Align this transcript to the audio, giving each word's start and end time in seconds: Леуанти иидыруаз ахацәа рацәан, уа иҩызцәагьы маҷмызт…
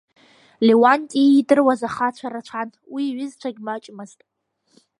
Леуанти 0.67 1.21
иидыруаз 1.23 1.81
ахацәа 1.87 2.27
рацәан, 2.33 2.69
уа 2.91 2.99
иҩызцәагьы 3.07 3.61
маҷмызт… 3.65 4.19